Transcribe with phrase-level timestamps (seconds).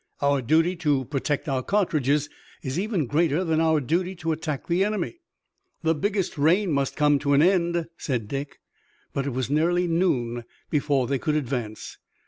[0.19, 2.27] Our duty to protect our cartridges
[2.63, 5.19] is even greater than our duty to attack the enemy."
[5.83, 8.57] "The biggest rain must come to an end," said Dick.
[9.13, 11.99] But it was nearly noon before they could advance.